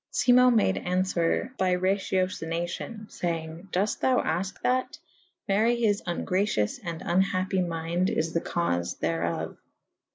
[0.11, 4.97] Simo made aunfwere by raciocinacion / iay enge / doite thou afke that:
[5.47, 9.57] mary his vngracious and vnhappy mynd is the caufe therof.